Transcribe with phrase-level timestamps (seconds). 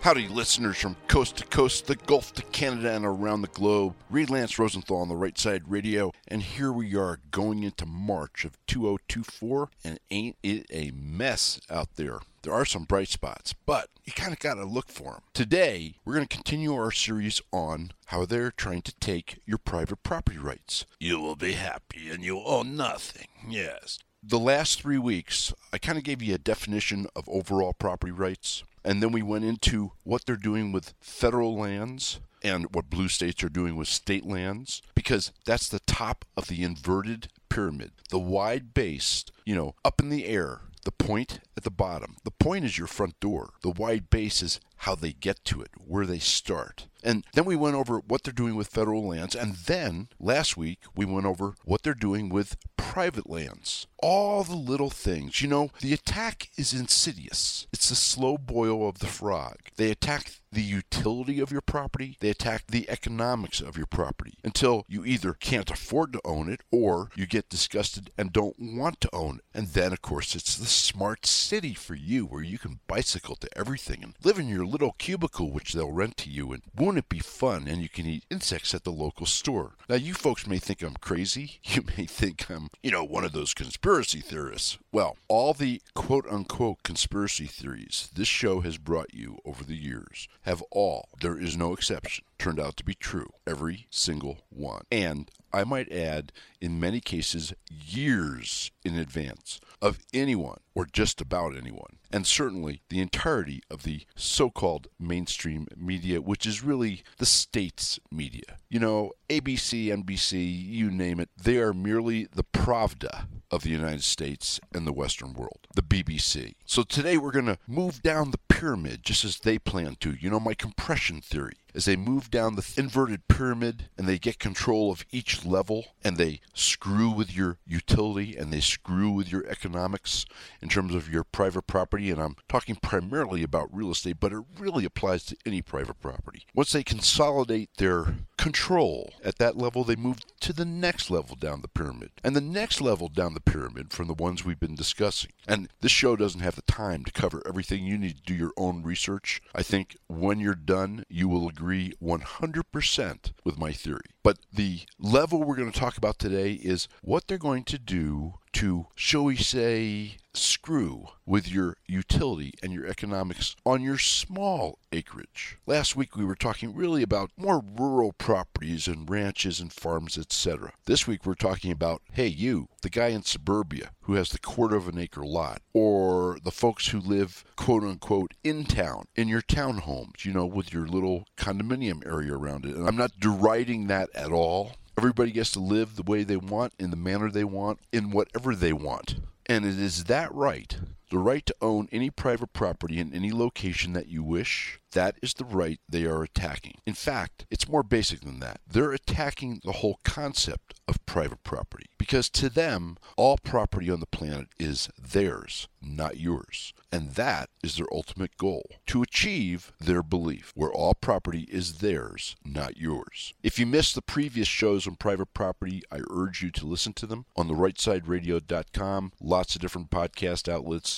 [0.00, 3.94] Howdy, listeners from coast to coast, the Gulf to Canada, and around the globe.
[4.08, 8.44] Reed Lance Rosenthal on the Right Side Radio, and here we are going into March
[8.44, 12.20] of 2024, and ain't it a mess out there?
[12.42, 15.22] There are some bright spots, but you kind of got to look for them.
[15.34, 20.04] Today, we're going to continue our series on how they're trying to take your private
[20.04, 20.86] property rights.
[21.00, 23.26] You will be happy and you'll own nothing.
[23.46, 23.98] Yes.
[24.22, 28.62] The last three weeks, I kind of gave you a definition of overall property rights.
[28.88, 33.44] And then we went into what they're doing with federal lands and what blue states
[33.44, 37.92] are doing with state lands because that's the top of the inverted pyramid.
[38.08, 42.16] The wide base, you know, up in the air, the point at the bottom.
[42.24, 43.50] The point is your front door.
[43.60, 46.86] The wide base is how they get to it, where they start.
[47.02, 49.34] And then we went over what they're doing with federal lands.
[49.34, 53.86] And then last week, we went over what they're doing with private lands.
[54.00, 55.42] All the little things.
[55.42, 59.56] You know, the attack is insidious, it's the slow boil of the frog.
[59.76, 64.84] They attack the utility of your property, they attack the economics of your property until
[64.88, 69.10] you either can't afford to own it or you get disgusted and don't want to
[69.12, 69.44] own it.
[69.52, 73.58] And then, of course, it's the smart city for you where you can bicycle to
[73.58, 76.52] everything and live in your little cubicle, which they'll rent to you.
[76.52, 77.66] And won't it be fun?
[77.66, 79.72] And you can eat insects at the local store.
[79.88, 81.60] Now, you folks may think I'm crazy.
[81.78, 84.78] You may think I'm, you know, one of those conspiracy theorists.
[84.90, 90.28] Well, all the quote unquote conspiracy theories this show has brought you over the years
[90.42, 93.28] have all, there is no exception, turned out to be true.
[93.46, 94.82] Every single one.
[94.90, 101.56] And I might add, in many cases, years in advance of anyone or just about
[101.56, 101.98] anyone.
[102.10, 107.98] And certainly the entirety of the so called mainstream media, which is really the state's
[108.10, 108.58] media.
[108.70, 114.04] You know, ABC, NBC, you name it, they are merely the Pravda of the United
[114.04, 116.54] States and the Western world, the BBC.
[116.64, 120.14] So today we're going to move down the pyramid just as they plan to.
[120.18, 121.54] You know, my compression theory.
[121.78, 126.16] As they move down the inverted pyramid and they get control of each level and
[126.16, 130.26] they screw with your utility and they screw with your economics
[130.60, 132.10] in terms of your private property.
[132.10, 136.46] And I'm talking primarily about real estate, but it really applies to any private property.
[136.52, 141.60] Once they consolidate their control at that level, they move to the next level down
[141.62, 145.30] the pyramid and the next level down the pyramid from the ones we've been discussing.
[145.46, 147.84] And this show doesn't have the time to cover everything.
[147.84, 149.40] You need to do your own research.
[149.54, 154.06] I think when you're done, you will agree 100% with my theory.
[154.22, 158.34] But the level we're going to talk about today is what they're going to do
[158.52, 165.58] to, shall we say, screw with your utility and your economics on your small acreage.
[165.66, 170.72] Last week we were talking really about more rural properties and ranches and farms, etc.
[170.86, 174.76] This week we're talking about, hey, you, the guy in suburbia who has the quarter
[174.76, 179.42] of an acre lot, or the folks who live, quote unquote, in town, in your
[179.42, 182.74] townhomes, you know, with your little condominium area around it.
[182.74, 184.72] And I'm not deriding that at all.
[184.98, 188.56] Everybody gets to live the way they want, in the manner they want, in whatever
[188.56, 189.20] they want.
[189.46, 190.76] And it is that right,
[191.10, 195.34] the right to own any private property in any location that you wish, that is
[195.34, 196.78] the right they are attacking.
[196.86, 198.60] In fact, it's more basic than that.
[198.66, 204.06] They're attacking the whole concept of private property because to them, all property on the
[204.06, 206.72] planet is theirs, not yours.
[206.90, 212.36] And that is their ultimate goal to achieve their belief, where all property is theirs,
[212.44, 213.34] not yours.
[213.42, 217.06] If you missed the previous shows on private property, I urge you to listen to
[217.06, 219.12] them on the rightsideradio.com.
[219.20, 220.97] Lots of different podcast outlets,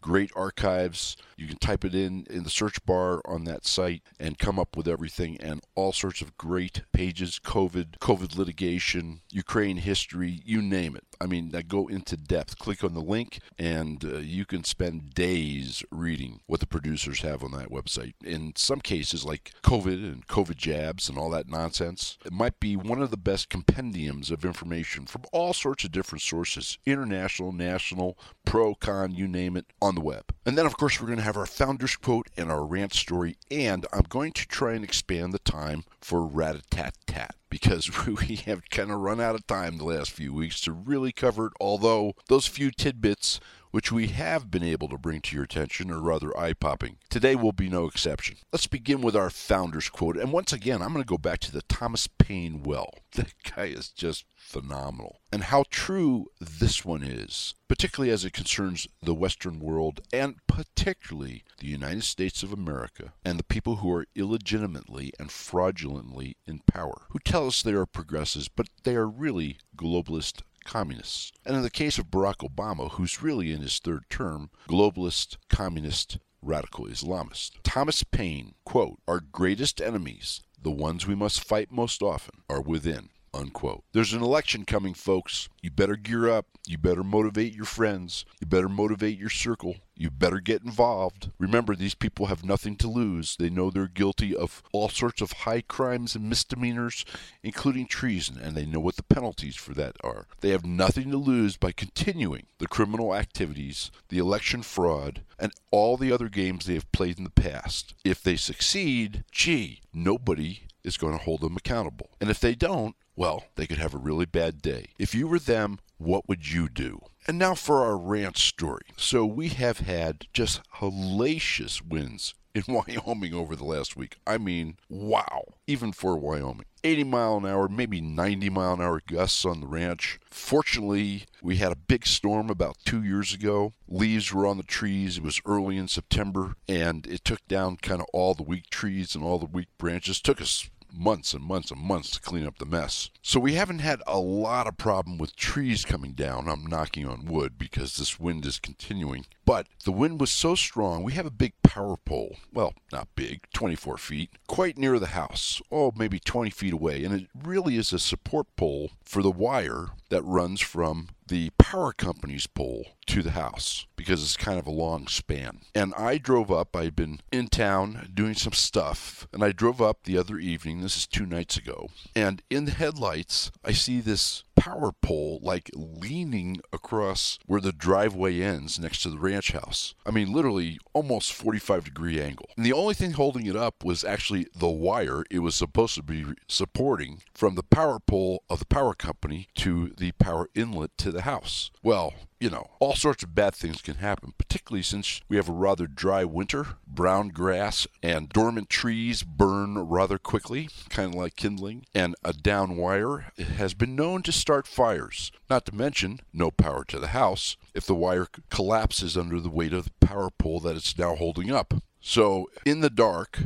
[0.00, 1.16] great archives.
[1.36, 4.76] You can type it in in the search bar on that site and come up
[4.76, 10.96] with everything and all sorts of great pages COVID, COVID litigation, Ukraine history, you name
[10.96, 11.04] it.
[11.20, 12.58] I mean, that go into depth.
[12.58, 17.42] Click on the link and uh, you can spend days reading what the producers have
[17.42, 18.14] on that website.
[18.24, 22.76] In some cases, like COVID and COVID jabs and all that nonsense, it might be
[22.76, 28.18] one of the best compendiums of information from all sorts of different sources international, national,
[28.44, 30.34] pro, con, you name it, on the web.
[30.46, 33.36] And then, of course, we're going to have our founder's quote and our rant story,
[33.50, 37.34] and I'm going to try and expand the time for rat a tat tat.
[37.48, 41.12] Because we have kind of run out of time the last few weeks to really
[41.12, 43.40] cover it, although those few tidbits
[43.70, 46.96] which we have been able to bring to your attention are rather eye popping.
[47.10, 48.36] Today will be no exception.
[48.52, 50.16] Let's begin with our founder's quote.
[50.16, 52.90] And once again, I'm going to go back to the Thomas Paine well.
[53.12, 55.20] That guy is just phenomenal.
[55.32, 61.42] And how true this one is, particularly as it concerns the Western world and particularly
[61.58, 67.02] the United States of America and the people who are illegitimately and fraudulently in power,
[67.10, 71.32] who tell us they are progressives, but they are really globalist communists.
[71.44, 76.18] And in the case of Barack Obama, who's really in his third term, globalist, communist,
[76.42, 77.52] radical Islamist.
[77.62, 83.10] Thomas Paine, quote, Our greatest enemies, the ones we must fight most often, are within.
[83.34, 83.84] Unquote.
[83.92, 85.48] There's an election coming, folks.
[85.60, 86.46] You better gear up.
[86.66, 88.24] You better motivate your friends.
[88.40, 89.76] You better motivate your circle.
[89.94, 91.30] You better get involved.
[91.38, 93.36] Remember, these people have nothing to lose.
[93.36, 97.04] They know they're guilty of all sorts of high crimes and misdemeanors,
[97.42, 100.26] including treason, and they know what the penalties for that are.
[100.40, 105.96] They have nothing to lose by continuing the criminal activities, the election fraud, and all
[105.96, 107.94] the other games they have played in the past.
[108.04, 112.10] If they succeed, gee, nobody is going to hold them accountable.
[112.20, 114.90] And if they don't, well, they could have a really bad day.
[114.96, 117.00] If you were them, what would you do?
[117.26, 118.86] And now for our rant story.
[118.96, 124.18] So we have had just hellacious winds in Wyoming over the last week.
[124.24, 126.66] I mean, wow, even for Wyoming.
[126.84, 130.20] 80 mile an hour, maybe 90 mile an hour gusts on the ranch.
[130.30, 133.72] Fortunately, we had a big storm about two years ago.
[133.88, 135.18] Leaves were on the trees.
[135.18, 139.16] It was early in September, and it took down kind of all the weak trees
[139.16, 140.20] and all the weak branches.
[140.20, 143.10] Took us months and months and months to clean up the mess.
[143.22, 146.48] So we haven't had a lot of problem with trees coming down.
[146.48, 149.26] I'm knocking on wood because this wind is continuing.
[149.48, 152.36] But the wind was so strong, we have a big power pole.
[152.52, 155.62] Well, not big, 24 feet, quite near the house.
[155.72, 157.02] Oh, maybe 20 feet away.
[157.02, 161.92] And it really is a support pole for the wire that runs from the power
[161.92, 165.60] company's pole to the house because it's kind of a long span.
[165.74, 170.04] And I drove up, I'd been in town doing some stuff, and I drove up
[170.04, 174.44] the other evening, this is two nights ago, and in the headlights, I see this
[174.56, 179.94] power pole like leaning across where the driveway ends next to the ranch house.
[180.04, 182.46] I mean, literally almost 45 degree angle.
[182.56, 186.02] And the only thing holding it up was actually the wire it was supposed to
[186.02, 191.12] be supporting from the power pole of the power company to the power inlet to
[191.12, 191.70] the house.
[191.82, 195.52] Well, you know, all sorts of bad things can happen, particularly since we have a
[195.52, 196.66] rather dry winter.
[196.86, 202.76] Brown grass and dormant trees burn rather quickly, kind of like kindling, and a down
[202.76, 205.32] wire has been known to start fires.
[205.50, 209.72] Not to mention, no power to the house if the wire collapses under the weight
[209.72, 211.74] of the power pole that it's now holding up.
[212.00, 213.38] So, in the dark,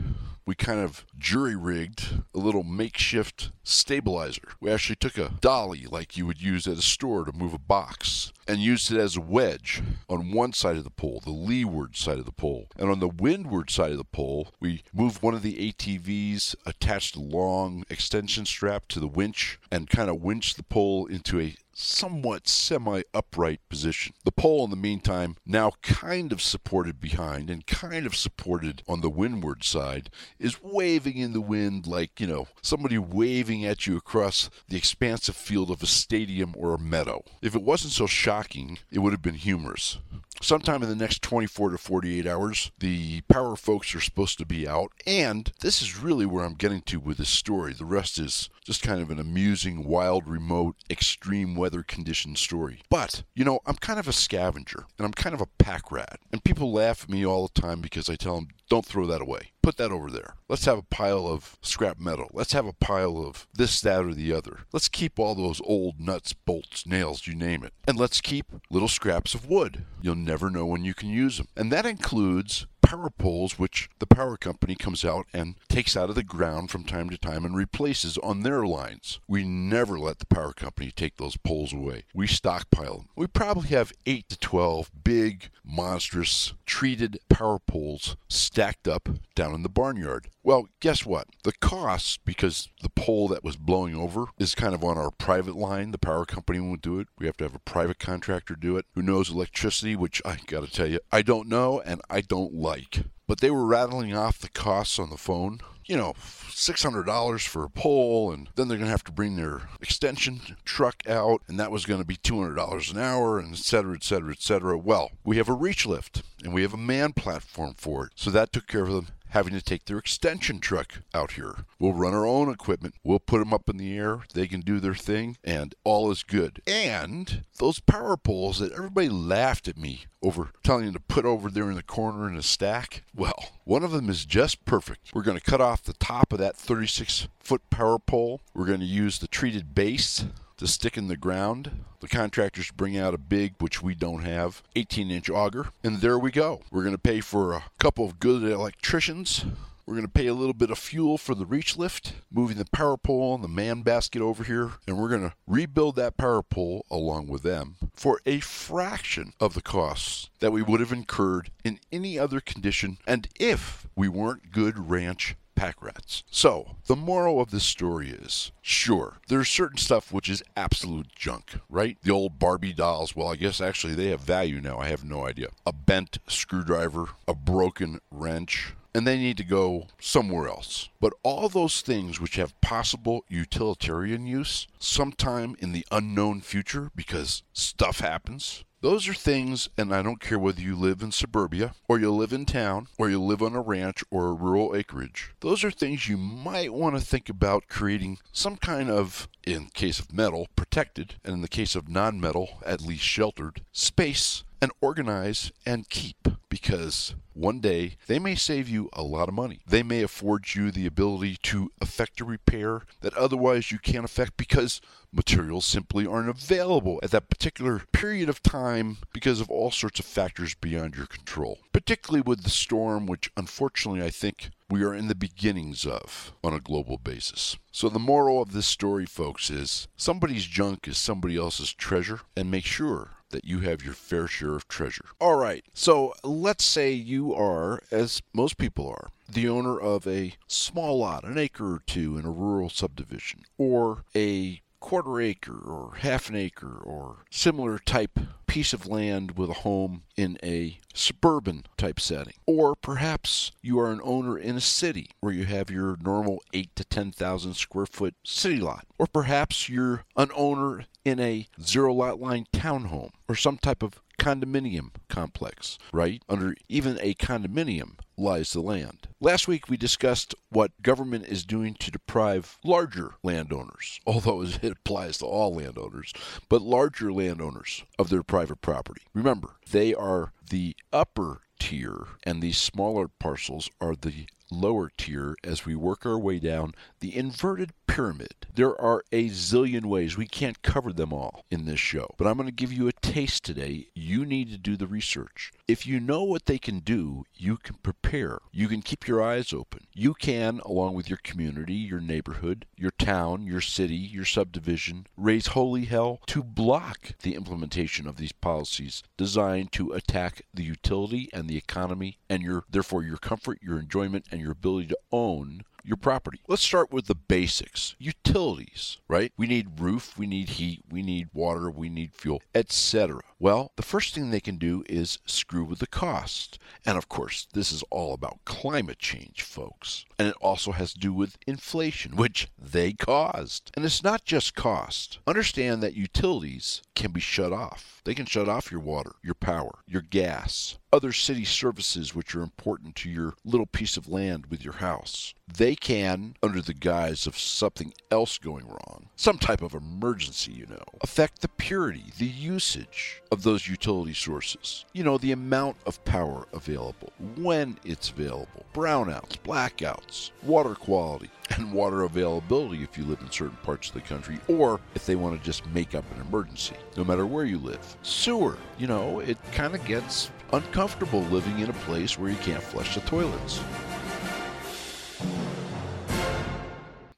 [0.44, 4.56] we kind of jury rigged a little makeshift stabilizer.
[4.60, 7.58] We actually took a dolly like you would use at a store to move a
[7.58, 11.96] box and used it as a wedge on one side of the pole, the leeward
[11.96, 12.68] side of the pole.
[12.76, 17.16] And on the windward side of the pole, we moved one of the ATVs, attached
[17.16, 21.54] a long extension strap to the winch, and kind of winched the pole into a
[21.74, 24.14] somewhat semi upright position.
[24.24, 29.00] The pole, in the meantime, now kind of supported behind and kind of supported on
[29.00, 33.96] the windward side, is waving in the wind like, you know, somebody waving at you
[33.96, 37.24] across the expansive field of a stadium or a meadow.
[37.40, 39.98] If it wasn't so shocking, it would have been humorous.
[40.42, 44.66] Sometime in the next 24 to 48 hours, the power folks are supposed to be
[44.66, 44.90] out.
[45.06, 47.72] And this is really where I'm getting to with this story.
[47.72, 52.82] The rest is just kind of an amusing, wild, remote, extreme weather condition story.
[52.90, 56.18] But, you know, I'm kind of a scavenger and I'm kind of a pack rat.
[56.32, 59.20] And people laugh at me all the time because I tell them, don't throw that
[59.20, 59.52] away.
[59.62, 60.36] Put that over there.
[60.48, 62.30] Let's have a pile of scrap metal.
[62.32, 64.60] Let's have a pile of this, that, or the other.
[64.72, 67.74] Let's keep all those old nuts, bolts, nails, you name it.
[67.86, 69.84] And let's keep little scraps of wood.
[70.00, 71.48] You'll never know when you can use them.
[71.54, 76.14] And that includes power poles, which the power company comes out and takes out of
[76.14, 79.20] the ground from time to time and replaces on their lines.
[79.26, 82.04] We never let the power company take those poles away.
[82.14, 83.08] We stockpile them.
[83.16, 89.62] We probably have 8 to 12 big, monstrous, treated power poles stacked up down in
[89.62, 90.28] the barnyard.
[90.42, 91.28] Well, guess what?
[91.44, 95.56] The cost, because the pole that was blowing over is kind of on our private
[95.56, 95.92] line.
[95.92, 97.08] The power company won't do it.
[97.18, 100.64] We have to have a private contractor do it who knows electricity, which I got
[100.64, 103.04] to tell you, I don't know and I don't like.
[103.26, 105.60] But they were rattling off the costs on the phone.
[105.84, 109.62] You know, $600 for a pole, and then they're going to have to bring their
[109.80, 113.94] extension truck out, and that was going to be $200 an hour, and et cetera,
[113.94, 114.78] et cetera, et cetera.
[114.78, 118.12] Well, we have a reach lift, and we have a man platform for it.
[118.14, 121.64] So that took care of them having to take their extension truck out here.
[121.78, 122.94] We'll run our own equipment.
[123.02, 124.20] We'll put them up in the air.
[124.34, 126.60] They can do their thing, and all is good.
[126.66, 131.50] And those power poles that everybody laughed at me over telling them to put over
[131.50, 135.12] there in the corner in a stack, well, one of them is just perfect.
[135.14, 138.40] We're going to cut off the top of that 36 foot power pole.
[138.54, 140.26] We're going to use the treated base
[140.62, 141.84] to stick in the ground.
[142.00, 146.18] The contractors bring out a big, which we don't have, 18 inch auger, and there
[146.18, 146.62] we go.
[146.70, 149.44] We're going to pay for a couple of good electricians.
[149.84, 152.64] We're going to pay a little bit of fuel for the reach lift, moving the
[152.66, 156.42] power pole and the man basket over here, and we're going to rebuild that power
[156.42, 161.50] pole along with them for a fraction of the costs that we would have incurred
[161.64, 166.24] in any other condition and if we weren't good ranch pack rats.
[166.28, 171.52] So, the moral of this story is sure, there's certain stuff which is absolute junk,
[171.70, 171.96] right?
[172.02, 174.78] The old Barbie dolls, well, I guess actually they have value now.
[174.80, 175.50] I have no idea.
[175.64, 180.88] A bent screwdriver, a broken wrench, and they need to go somewhere else.
[181.00, 187.44] But all those things which have possible utilitarian use sometime in the unknown future because
[187.52, 191.98] stuff happens, those are things, and I don't care whether you live in suburbia, or
[191.98, 195.32] you live in town, or you live on a ranch or a rural acreage.
[195.40, 199.98] Those are things you might want to think about creating some kind of, in case
[199.98, 204.70] of metal, protected, and in the case of non metal, at least sheltered, space and
[204.80, 209.60] organize and keep because one day they may save you a lot of money.
[209.66, 214.36] They may afford you the ability to effect a repair that otherwise you can't effect
[214.36, 214.80] because
[215.12, 220.06] materials simply aren't available at that particular period of time because of all sorts of
[220.06, 221.58] factors beyond your control.
[221.72, 226.54] Particularly with the storm, which unfortunately I think we are in the beginnings of on
[226.54, 227.58] a global basis.
[227.70, 232.50] So, the moral of this story, folks, is somebody's junk is somebody else's treasure, and
[232.50, 235.04] make sure that you have your fair share of treasure.
[235.20, 240.36] All right, so let's say you are, as most people are, the owner of a
[240.46, 245.96] small lot, an acre or two in a rural subdivision, or a quarter acre or
[245.98, 248.18] half an acre or similar type
[248.52, 252.34] piece of land with a home in a suburban type setting.
[252.44, 256.76] Or perhaps you are an owner in a city where you have your normal 8
[256.76, 258.84] to 10,000 square foot city lot.
[258.98, 264.02] Or perhaps you're an owner in a zero lot line townhome or some type of
[264.18, 266.22] condominium complex, right?
[266.28, 269.08] Under even a condominium lies the land.
[269.20, 275.18] Last week we discussed what government is doing to deprive larger landowners, although it applies
[275.18, 276.12] to all landowners,
[276.48, 279.02] but larger landowners of their private property.
[279.14, 285.66] Remember, they are the upper tier, and these smaller parcels are the lower tier as
[285.66, 288.46] we work our way down the inverted pyramid.
[288.54, 290.16] There are a zillion ways.
[290.16, 292.92] We can't cover them all in this show, but I'm going to give you a
[292.92, 293.88] taste today.
[293.94, 295.52] You need to do the research.
[295.68, 298.38] If you know what they can do, you can prepare.
[298.50, 299.86] You can keep your eyes open.
[299.94, 305.48] You can, along with your community, your neighborhood, your town, your city, your subdivision, raise
[305.48, 311.48] holy hell to block the implementation of these policies designed to attack the utility and
[311.48, 315.96] the economy and your therefore your comfort, your enjoyment and your ability to own your
[315.96, 316.40] property.
[316.48, 317.94] Let's start with the basics.
[317.98, 319.32] Utilities, right?
[319.36, 323.20] We need roof, we need heat, we need water, we need fuel, etc.
[323.38, 326.60] Well, the first thing they can do is screw with the cost.
[326.86, 330.04] And of course, this is all about climate change, folks.
[330.16, 333.72] And it also has to do with inflation, which they caused.
[333.74, 335.18] And it's not just cost.
[335.26, 338.00] Understand that utilities can be shut off.
[338.04, 342.42] They can shut off your water, your power, your gas, other city services which are
[342.42, 345.34] important to your little piece of land with your house.
[345.54, 350.66] They can, under the guise of something else going wrong, some type of emergency, you
[350.66, 354.86] know, affect the purity, the usage of those utility sources.
[354.92, 361.72] You know, the amount of power available, when it's available, brownouts, blackouts, water quality, and
[361.72, 365.38] water availability if you live in certain parts of the country, or if they want
[365.38, 367.96] to just make up an emergency, no matter where you live.
[368.02, 372.62] Sewer, you know, it kind of gets uncomfortable living in a place where you can't
[372.62, 373.60] flush the toilets.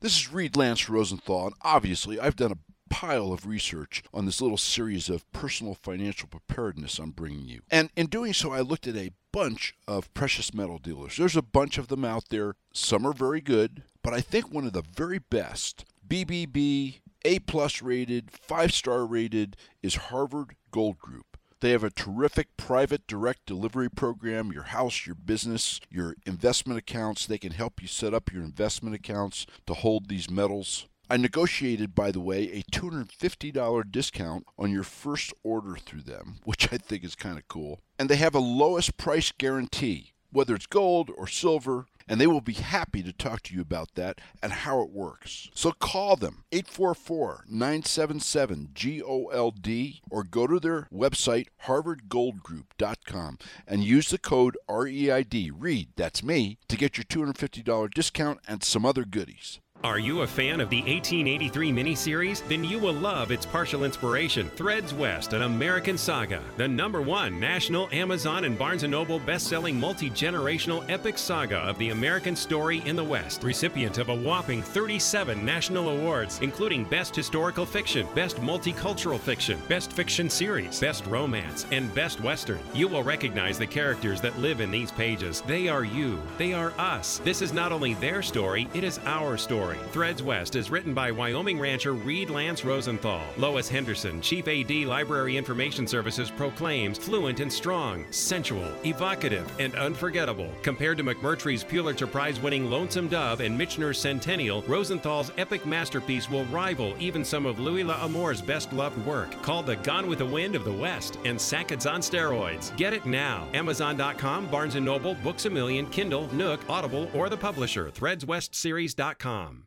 [0.04, 2.58] This is Reed Lance Rosenthal, and obviously I've done a
[2.92, 7.62] pile of research on this little series of personal financial preparedness I'm bringing you.
[7.70, 11.16] And in doing so, I looked at a bunch of precious metal dealers.
[11.16, 12.54] There's a bunch of them out there.
[12.75, 17.80] Some are very good, but I think one of the very best, BBB, A plus
[17.80, 21.33] rated, five star rated, is Harvard Gold Group.
[21.64, 24.52] They have a terrific private direct delivery program.
[24.52, 28.94] Your house, your business, your investment accounts, they can help you set up your investment
[28.94, 30.85] accounts to hold these metals.
[31.09, 36.71] I negotiated, by the way, a $250 discount on your first order through them, which
[36.71, 37.80] I think is kind of cool.
[37.99, 42.40] And they have a lowest price guarantee whether it's gold or silver, and they will
[42.40, 45.50] be happy to talk to you about that and how it works.
[45.54, 49.68] So call them 844 977 GOLD
[50.11, 56.76] or go to their website, harvardgoldgroup.com, and use the code REID, READ, that's me, to
[56.76, 59.61] get your $250 discount and some other goodies.
[59.84, 62.48] Are you a fan of the 1883 miniseries?
[62.48, 67.38] Then you will love its partial inspiration, Threads West, an American saga, the number one
[67.38, 72.96] national Amazon and Barnes & Noble best-selling multi-generational epic saga of the American story in
[72.96, 79.20] the West, recipient of a whopping 37 national awards, including Best Historical Fiction, Best Multicultural
[79.20, 82.60] Fiction, Best Fiction Series, Best Romance, and Best Western.
[82.72, 85.42] You will recognize the characters that live in these pages.
[85.42, 86.18] They are you.
[86.38, 87.18] They are us.
[87.18, 89.73] This is not only their story, it is our story.
[89.90, 93.22] Threads West is written by Wyoming rancher Reed Lance Rosenthal.
[93.36, 100.50] Lois Henderson, Chief AD Library Information Services, proclaims fluent and strong, sensual, evocative, and unforgettable.
[100.62, 106.44] Compared to McMurtry's Pulitzer Prize winning Lonesome Dove and Michener's Centennial, Rosenthal's epic masterpiece will
[106.46, 109.30] rival even some of Louis L'Amour's best loved work.
[109.42, 112.76] Called the Gone with the Wind of the West and Sackett's on steroids.
[112.76, 113.48] Get it now.
[113.54, 119.63] Amazon.com, Barnes & Noble, Books A Million, Kindle, Nook, Audible, or the publisher, threadswestseries.com.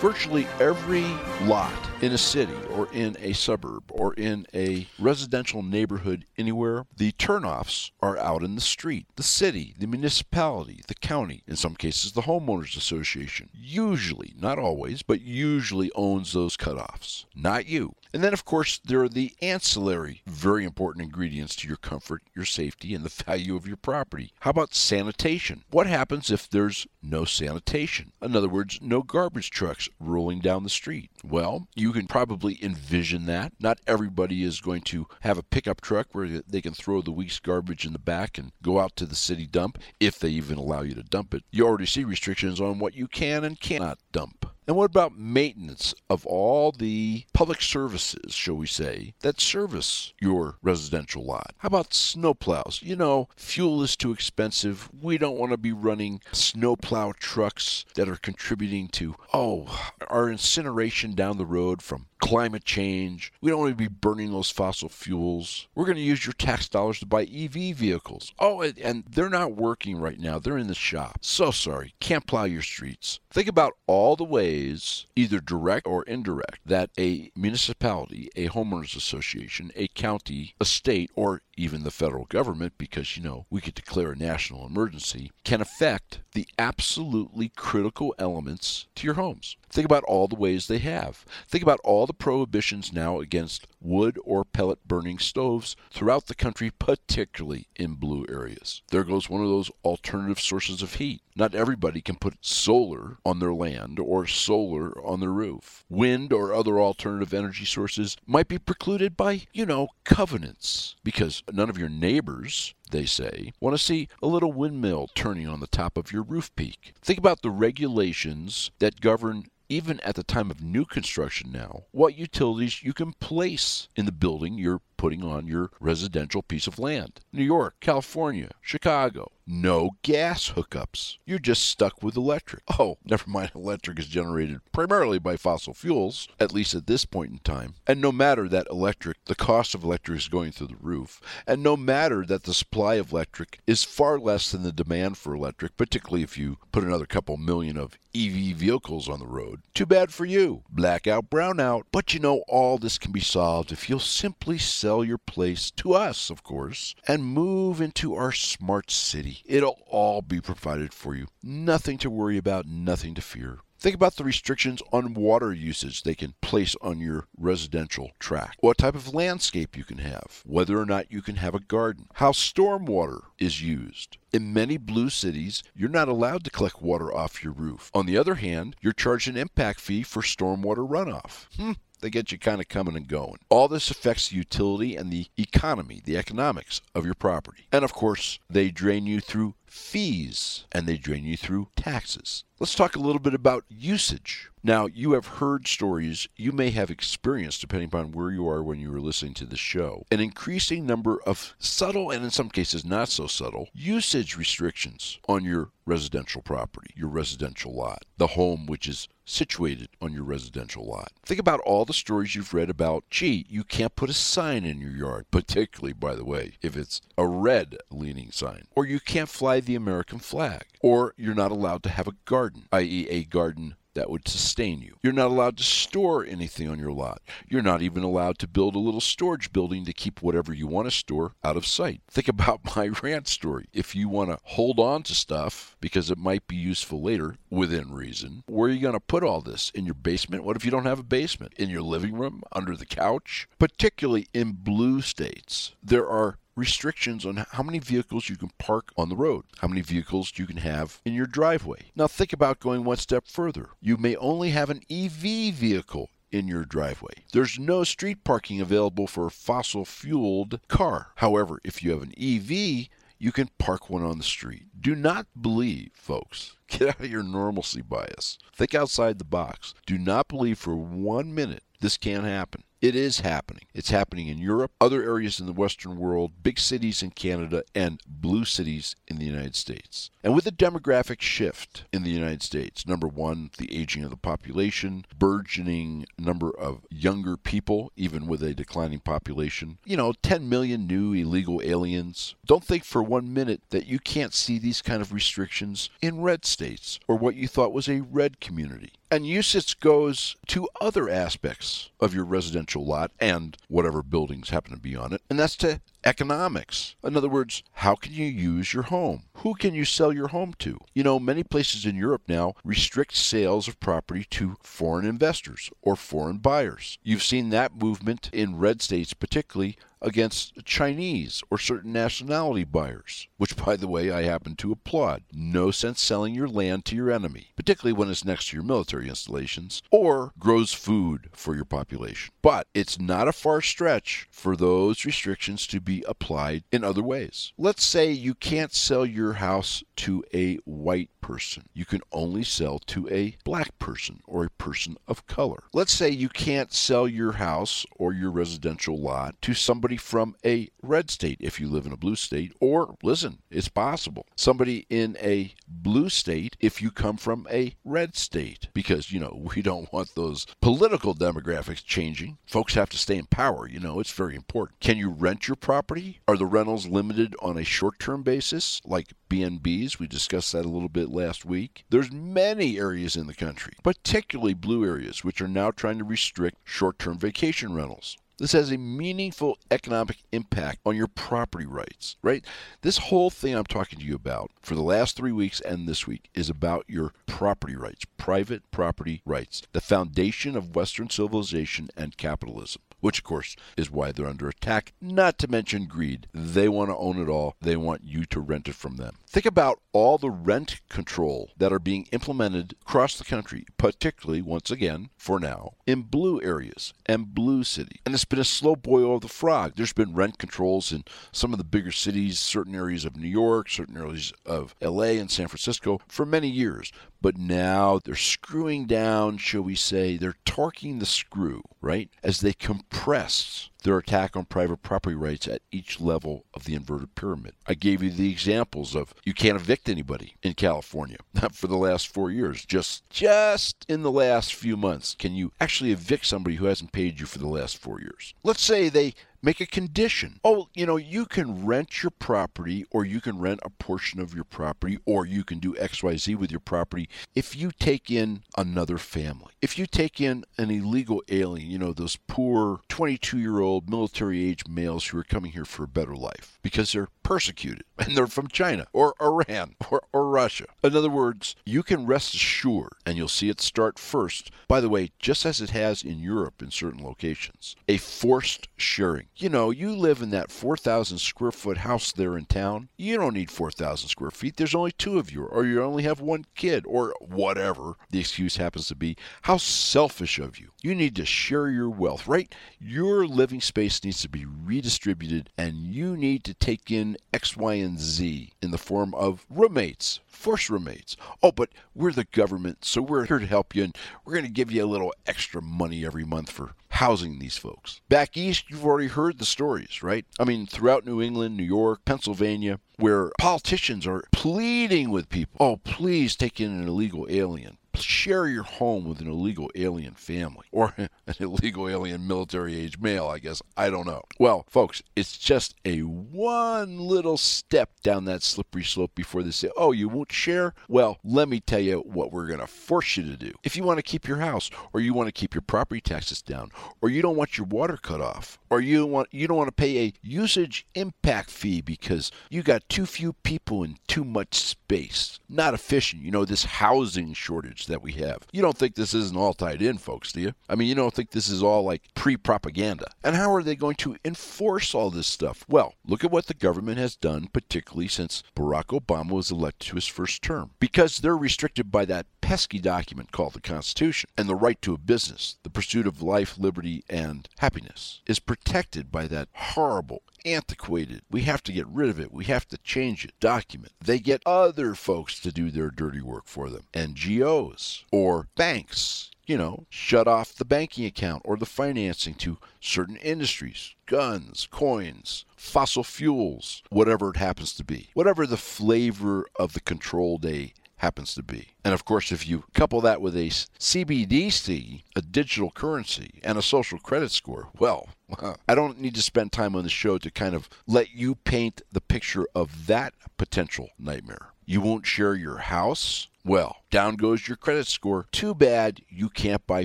[0.00, 1.04] Virtually every
[1.46, 7.12] lot in a city or in a suburb or in a residential neighborhood anywhere, the
[7.12, 9.04] turnoffs are out in the street.
[9.16, 15.02] The city, the municipality, the county, in some cases the homeowners association, usually, not always,
[15.02, 17.26] but usually owns those cutoffs.
[17.34, 17.94] Not you.
[18.12, 22.44] And then, of course, there are the ancillary, very important ingredients to your comfort, your
[22.44, 24.32] safety, and the value of your property.
[24.40, 25.62] How about sanitation?
[25.70, 28.12] What happens if there's no sanitation?
[28.20, 31.10] In other words, no garbage trucks rolling down the street.
[31.24, 33.52] Well, you can probably envision that.
[33.60, 37.38] Not everybody is going to have a pickup truck where they can throw the week's
[37.38, 40.82] garbage in the back and go out to the city dump, if they even allow
[40.82, 41.44] you to dump it.
[41.50, 44.46] You already see restrictions on what you can and cannot dump.
[44.70, 50.58] And what about maintenance of all the public services, shall we say, that service your
[50.62, 51.56] residential lot?
[51.58, 52.80] How about snowplows?
[52.80, 54.88] You know, fuel is too expensive.
[55.02, 61.16] We don't want to be running snowplow trucks that are contributing to, oh, our incineration
[61.16, 63.32] down the road from climate change.
[63.40, 65.68] We don't want to be burning those fossil fuels.
[65.74, 68.32] We're going to use your tax dollars to buy EV vehicles.
[68.38, 70.38] Oh, and they're not working right now.
[70.38, 71.18] They're in the shop.
[71.22, 71.94] So sorry.
[72.00, 73.20] Can't plow your streets.
[73.30, 79.70] Think about all the ways, either direct or indirect, that a municipality, a homeowners association,
[79.74, 84.12] a county, a state, or even the federal government, because, you know, we could declare
[84.12, 89.56] a national emergency, can affect the absolutely critical elements to your homes.
[89.68, 91.24] Think about all the ways they have.
[91.46, 96.70] Think about all the prohibitions now against wood or pellet burning stoves throughout the country,
[96.70, 98.82] particularly in blue areas.
[98.90, 101.22] There goes one of those alternative sources of heat.
[101.36, 105.84] Not everybody can put solar on their land or solar on their roof.
[105.88, 111.70] Wind or other alternative energy sources might be precluded by, you know, covenants because none
[111.70, 115.96] of your neighbors they say, want to see a little windmill turning on the top
[115.96, 116.92] of your roof peak.
[117.02, 122.18] Think about the regulations that govern even at the time of new construction now, what
[122.18, 127.20] utilities you can place in the building you're putting on your residential piece of land.
[127.32, 131.16] New York, California, Chicago, no gas hookups.
[131.24, 132.62] You're just stuck with electric.
[132.78, 137.30] Oh, never mind, electric is generated primarily by fossil fuels, at least at this point
[137.30, 137.74] in time.
[137.86, 141.62] And no matter that electric, the cost of electric is going through the roof, and
[141.62, 145.76] no matter that the supply of electric is far less than the demand for electric,
[145.76, 149.60] particularly if you put another couple million of EV vehicles on the road.
[149.74, 150.62] Too bad for you.
[150.70, 151.82] Blackout, brownout.
[151.92, 155.94] But you know, all this can be solved if you'll simply sell your place to
[155.94, 159.42] us, of course, and move into our smart city.
[159.46, 161.28] It'll all be provided for you.
[161.42, 163.60] Nothing to worry about, nothing to fear.
[163.80, 168.58] Think about the restrictions on water usage they can place on your residential tract.
[168.60, 170.42] What type of landscape you can have.
[170.44, 172.08] Whether or not you can have a garden.
[172.14, 174.18] How stormwater is used.
[174.34, 177.90] In many blue cities, you're not allowed to collect water off your roof.
[177.94, 181.46] On the other hand, you're charged an impact fee for stormwater runoff.
[181.56, 181.72] Hmm.
[182.00, 183.38] They get you kind of coming and going.
[183.48, 187.66] All this affects the utility and the economy, the economics of your property.
[187.72, 192.44] And of course, they drain you through fees and they drain you through taxes.
[192.58, 194.50] Let's talk a little bit about usage.
[194.62, 198.80] Now, you have heard stories, you may have experienced, depending upon where you are when
[198.80, 202.84] you were listening to the show, an increasing number of subtle and in some cases
[202.84, 208.86] not so subtle usage restrictions on your residential property, your residential lot, the home which
[208.86, 211.12] is situated on your residential lot.
[211.24, 214.80] Think about all the stories you've read about, gee, you can't put a sign in
[214.80, 219.28] your yard, particularly, by the way, if it's a red leaning sign, or you can't
[219.28, 223.76] fly the American flag, or you're not allowed to have a garden, i.e., a garden
[223.94, 224.96] that would sustain you.
[225.02, 227.22] You're not allowed to store anything on your lot.
[227.48, 230.86] You're not even allowed to build a little storage building to keep whatever you want
[230.86, 232.02] to store out of sight.
[232.10, 233.66] Think about my rant story.
[233.72, 237.92] If you want to hold on to stuff because it might be useful later, within
[237.92, 239.70] reason, where are you going to put all this?
[239.74, 240.44] In your basement?
[240.44, 241.54] What if you don't have a basement?
[241.56, 242.42] In your living room?
[242.52, 243.48] Under the couch?
[243.58, 249.08] Particularly in blue states, there are restrictions on how many vehicles you can park on
[249.08, 251.90] the road, how many vehicles you can have in your driveway.
[251.94, 253.70] Now, think about going one step further.
[253.80, 257.24] You may only have an EV vehicle in your driveway.
[257.32, 261.08] There's no street parking available for a fossil fueled car.
[261.16, 264.68] However, if you have an EV, you can park one on the street.
[264.80, 268.38] Do not believe, folks, get out of your normalcy bias.
[268.54, 269.74] Think outside the box.
[269.86, 272.64] Do not believe for one minute this can't happen.
[272.80, 273.64] It is happening.
[273.74, 278.00] It's happening in Europe, other areas in the Western world, big cities in Canada, and
[278.06, 280.10] blue cities in the United States.
[280.24, 284.16] And with the demographic shift in the United States, number one, the aging of the
[284.16, 290.86] population, burgeoning number of younger people, even with a declining population, you know, 10 million
[290.86, 292.34] new illegal aliens.
[292.46, 296.46] Don't think for one minute that you can't see these kind of restrictions in red
[296.46, 298.92] states or what you thought was a red community.
[299.12, 304.80] And usage goes to other aspects of your residential lot and whatever buildings happen to
[304.80, 306.96] be on it, and that's to economics.
[307.02, 309.24] In other words, how can you use your home?
[309.38, 310.78] Who can you sell your home to?
[310.94, 315.96] You know, many places in Europe now restrict sales of property to foreign investors or
[315.96, 316.98] foreign buyers.
[317.02, 323.56] You've seen that movement in red states, particularly against Chinese or certain nationality buyers, which,
[323.56, 325.22] by the way, I happen to applaud.
[325.32, 329.08] No sense selling your land to your enemy, particularly when it's next to your military
[329.08, 332.32] installations or grows food for your population.
[332.40, 337.52] But it's not a far stretch for those restrictions to be applied in other ways.
[337.58, 341.64] Let's say you can't sell your house to a white person.
[341.74, 345.64] You can only sell to a black person or a person of color.
[345.72, 350.68] Let's say you can't sell your house or your residential lot to somebody from a
[350.82, 354.26] red state if you live in a blue state, or listen, it's possible.
[354.36, 359.40] Somebody in a blue state if you come from a red state because, you know,
[359.54, 362.38] we don't want those political demographics changing.
[362.46, 364.80] Folks have to stay in power, you know, it's very important.
[364.80, 365.79] Can you rent your property?
[366.28, 369.98] Are the rentals limited on a short-term basis like B&Bs?
[369.98, 371.84] We discussed that a little bit last week.
[371.88, 376.58] There's many areas in the country, particularly blue areas, which are now trying to restrict
[376.64, 378.18] short-term vacation rentals.
[378.40, 382.42] This has a meaningful economic impact on your property rights, right?
[382.80, 386.06] This whole thing I'm talking to you about for the last three weeks and this
[386.06, 392.16] week is about your property rights, private property rights, the foundation of Western civilization and
[392.16, 396.26] capitalism which of course is why they're under attack, not to mention greed.
[396.32, 399.16] They want to own it all, they want you to rent it from them.
[399.32, 404.72] Think about all the rent control that are being implemented across the country, particularly, once
[404.72, 408.00] again, for now, in blue areas and blue cities.
[408.04, 409.74] And it's been a slow boil of the frog.
[409.76, 413.70] There's been rent controls in some of the bigger cities, certain areas of New York,
[413.70, 416.90] certain areas of LA and San Francisco for many years.
[417.22, 422.10] But now they're screwing down, shall we say, they're torquing the screw, right?
[422.24, 427.14] As they compress their attack on private property rights at each level of the inverted
[427.14, 427.54] pyramid.
[427.66, 431.18] I gave you the examples of you can't evict anybody in California
[431.52, 432.64] for the last 4 years.
[432.64, 437.20] Just just in the last few months can you actually evict somebody who hasn't paid
[437.20, 438.34] you for the last 4 years.
[438.42, 440.40] Let's say they make a condition.
[440.44, 444.34] Oh, you know, you can rent your property or you can rent a portion of
[444.34, 448.98] your property or you can do XYZ with your property if you take in another
[448.98, 449.52] family.
[449.62, 454.44] If you take in an illegal alien, you know, those poor 22 year old military
[454.44, 458.26] age males who are coming here for a better life because they're persecuted and they're
[458.26, 460.66] from China or Iran or, or Russia.
[460.82, 464.88] In other words, you can rest assured, and you'll see it start first, by the
[464.88, 469.70] way, just as it has in Europe in certain locations, a forced sharing you know,
[469.70, 472.88] you live in that 4,000 square foot house there in town.
[472.96, 474.56] You don't need 4,000 square feet.
[474.56, 478.56] There's only two of you, or you only have one kid, or whatever the excuse
[478.56, 479.16] happens to be.
[479.42, 480.72] How selfish of you.
[480.82, 482.54] You need to share your wealth, right?
[482.78, 487.74] Your living space needs to be redistributed, and you need to take in X, Y,
[487.74, 491.16] and Z in the form of roommates, forced roommates.
[491.42, 494.50] Oh, but we're the government, so we're here to help you, and we're going to
[494.50, 498.02] give you a little extra money every month for housing these folks.
[498.10, 500.26] Back east, you've already heard the stories, right?
[500.38, 505.76] I mean, throughout New England, New York, Pennsylvania, where politicians are pleading with people, oh,
[505.78, 510.94] please take in an illegal alien share your home with an illegal alien family or
[510.98, 513.62] an illegal alien military age male, I guess.
[513.76, 514.22] I don't know.
[514.38, 519.70] Well, folks, it's just a one little step down that slippery slope before they say,
[519.76, 520.74] oh, you won't share?
[520.88, 523.52] Well, let me tell you what we're going to force you to do.
[523.64, 526.42] If you want to keep your house or you want to keep your property taxes
[526.42, 529.68] down or you don't want your water cut off or you want you don't want
[529.68, 534.54] to pay a usage impact fee because you got too few people in too much
[534.54, 535.38] space.
[535.48, 536.22] Not efficient.
[536.22, 538.46] You know, this housing shortage that we have.
[538.52, 540.54] You don't think this isn't all tied in, folks, do you?
[540.68, 543.06] I mean, you don't think this is all like pre propaganda.
[543.24, 545.64] And how are they going to enforce all this stuff?
[545.68, 549.94] Well, look at what the government has done, particularly since Barack Obama was elected to
[549.96, 550.70] his first term.
[550.80, 554.98] Because they're restricted by that pesky document called the Constitution, and the right to a
[554.98, 561.22] business, the pursuit of life, liberty, and happiness, is protected by that horrible antiquated.
[561.30, 562.32] We have to get rid of it.
[562.32, 563.38] We have to change it.
[563.38, 563.92] Document.
[564.04, 566.88] They get other folks to do their dirty work for them.
[566.92, 569.30] NGOs or banks.
[569.46, 575.44] You know, shut off the banking account or the financing to certain industries, guns, coins,
[575.56, 578.10] fossil fuels, whatever it happens to be.
[578.14, 581.68] Whatever the flavor of the control day happens to be.
[581.84, 586.62] And of course, if you couple that with a CBDC, a digital currency, and a
[586.62, 588.08] social credit score, well,
[588.68, 591.82] I don't need to spend time on the show to kind of let you paint
[591.90, 594.52] the picture of that potential nightmare.
[594.66, 596.28] You won't share your house?
[596.44, 598.26] Well, down goes your credit score.
[598.32, 599.84] Too bad you can't buy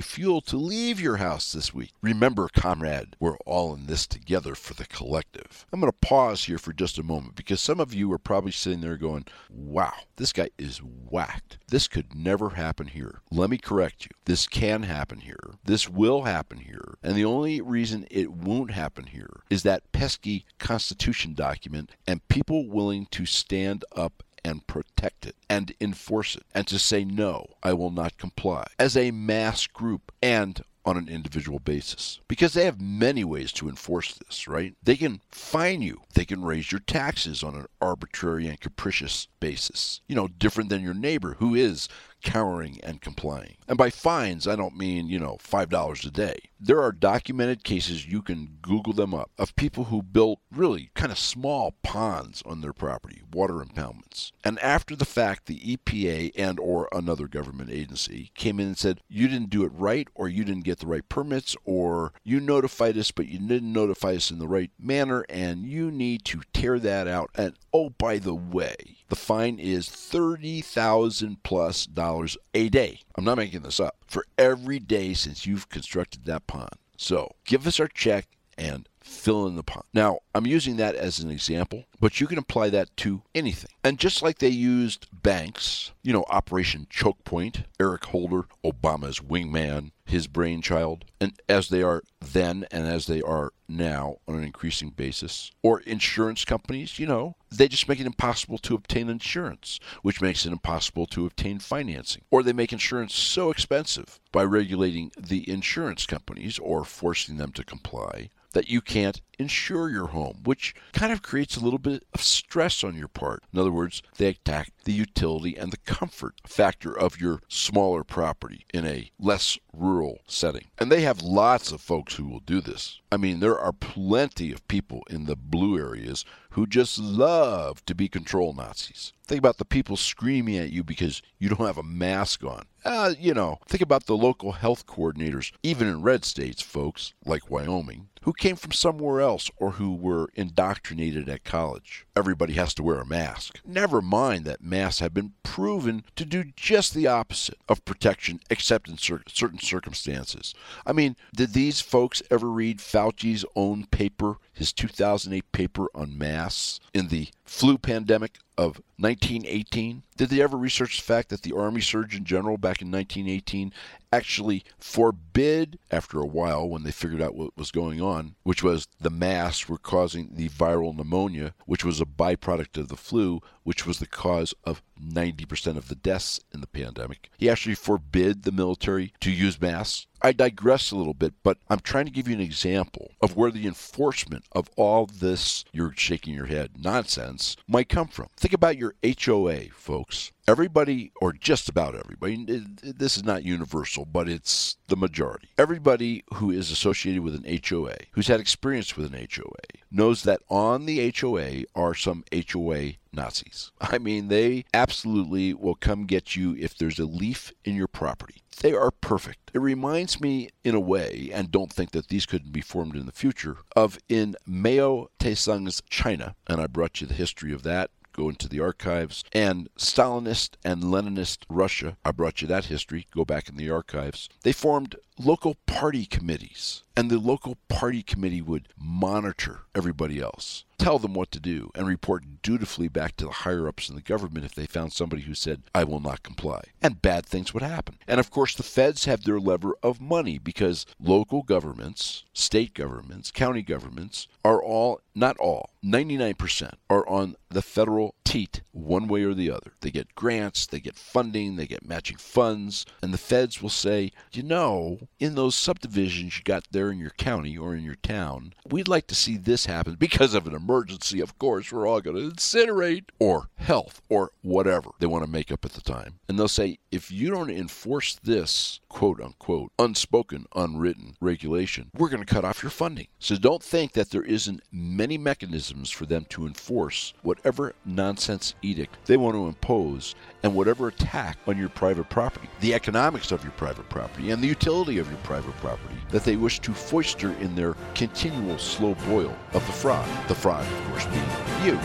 [0.00, 1.92] fuel to leave your house this week.
[2.00, 5.66] Remember, comrade, we're all in this together for the collective.
[5.70, 8.52] I'm going to pause here for just a moment because some of you are probably
[8.52, 11.58] sitting there going, wow, this guy is whacked.
[11.68, 13.20] This could never happen here.
[13.30, 14.10] Let me correct you.
[14.24, 15.54] This can happen here.
[15.64, 16.96] This will happen here.
[17.02, 22.68] And the only reason it won't happen here is that pesky Constitution document and people
[22.68, 27.72] willing to stand up and protect it and enforce it and to say, no, I
[27.72, 32.20] will not comply as a mass group and on an individual basis.
[32.28, 34.74] Because they have many ways to enforce this, right?
[34.80, 40.00] They can fine you, they can raise your taxes on an arbitrary and capricious basis.
[40.06, 41.88] You know, different than your neighbor who is
[42.22, 43.56] cowering and complying.
[43.68, 46.36] And by fines, I don't mean, you know, $5 a day.
[46.58, 51.12] There are documented cases, you can Google them up, of people who built really kind
[51.12, 54.32] of small ponds on their property, water impoundments.
[54.42, 59.00] And after the fact, the EPA and or another government agency came in and said,
[59.08, 62.96] you didn't do it right, or you didn't get the right permits, or you notified
[62.96, 66.78] us, but you didn't notify us in the right manner, and you need to tear
[66.78, 67.30] that out.
[67.34, 68.74] And oh, by the way,
[69.10, 73.00] the fine is 30,000 plus dollars a day.
[73.14, 73.96] I'm not making this up.
[74.06, 76.70] For every day since you've constructed that pond.
[76.96, 79.84] So, give us our check and fill in the pond.
[79.92, 83.70] Now, I'm using that as an example, but you can apply that to anything.
[83.84, 89.90] And just like they used banks, you know, Operation Choke Point, Eric Holder, Obama's wingman,
[90.06, 94.90] his brainchild, and as they are then and as they are now on an increasing
[94.90, 95.50] basis.
[95.62, 100.46] Or insurance companies, you know, they just make it impossible to obtain insurance, which makes
[100.46, 102.22] it impossible to obtain financing.
[102.30, 107.64] Or they make insurance so expensive by regulating the insurance companies or forcing them to
[107.64, 112.22] comply that you can't insure your home, which kind of creates a little bit of
[112.22, 113.42] stress on your part.
[113.52, 118.64] In other words, they attack the utility and the comfort factor of your smaller property
[118.72, 120.68] in a less rural setting.
[120.78, 122.98] And they have lots of folks who will do this.
[123.12, 126.24] I mean, there are plenty of people in the blue areas
[126.56, 129.12] who just love to be control Nazis.
[129.26, 132.64] Think about the people screaming at you because you don't have a mask on.
[132.82, 137.50] Uh, you know, think about the local health coordinators, even in red states, folks, like
[137.50, 142.06] Wyoming, who came from somewhere else or who were indoctrinated at college.
[142.16, 143.60] Everybody has to wear a mask.
[143.66, 148.88] Never mind that masks have been proven to do just the opposite of protection, except
[148.88, 150.54] in cer- certain circumstances.
[150.86, 156.80] I mean, did these folks ever read Fauci's own paper, his 2008 paper on masks
[156.92, 160.02] in the flu pandemic of 1918?
[160.16, 163.72] Did they ever research the fact that the Army Surgeon General back in 1918
[164.12, 168.86] actually forbid, after a while when they figured out what was going on, which was
[168.98, 173.86] the masks were causing the viral pneumonia, which was a byproduct of the flu, which
[173.86, 177.30] was the cause of 90% of the deaths in the pandemic.
[177.36, 180.06] He actually forbid the military to use masks.
[180.26, 183.52] I digress a little bit, but I'm trying to give you an example of where
[183.52, 188.26] the enforcement of all this, you're shaking your head, nonsense, might come from.
[188.36, 190.32] Think about your HOA, folks.
[190.48, 192.46] Everybody, or just about everybody,
[192.82, 195.48] this is not universal, but it's the majority.
[195.58, 200.42] Everybody who is associated with an HOA, who's had experience with an HOA, knows that
[200.48, 203.72] on the HOA are some HOA Nazis.
[203.80, 208.42] I mean, they absolutely will come get you if there's a leaf in your property.
[208.60, 209.50] They are perfect.
[209.52, 213.06] It reminds me, in a way, and don't think that these couldn't be formed in
[213.06, 217.90] the future, of in Mao Zedong's China, and I brought you the history of that
[218.16, 219.22] go into the archives.
[219.32, 224.28] And Stalinist and Leninist Russia, I brought you that history, go back in the archives.
[224.42, 230.98] They formed local party committees, and the local party committee would monitor everybody else tell
[230.98, 234.44] them what to do, and report dutifully back to the higher ups in the government
[234.44, 236.62] if they found somebody who said, I will not comply.
[236.82, 237.98] And bad things would happen.
[238.06, 243.30] And of course, the feds have their lever of money because local governments, state governments,
[243.30, 249.34] county governments are all, not all, 99% are on the federal teat one way or
[249.34, 249.72] the other.
[249.80, 254.12] They get grants, they get funding, they get matching funds, and the feds will say,
[254.32, 258.52] you know, in those subdivisions you got there in your county or in your town,
[258.68, 262.16] we'd like to see this happen because of an emergency, of course, we're all going
[262.16, 266.18] to incinerate or health or whatever they want to make up at the time.
[266.28, 272.24] And they'll say, if you don't enforce this quote unquote unspoken, unwritten regulation, we're going
[272.24, 273.06] to cut off your funding.
[273.18, 278.96] So don't think that there isn't many mechanisms for them to enforce whatever nonsense edict
[279.06, 283.52] they want to impose and whatever attack on your private property, the economics of your
[283.52, 287.54] private property, and the utility of your private property that they wish to foster in
[287.54, 290.08] their continual slow boil of the fraud.
[290.28, 291.78] The fraud, of course, being you.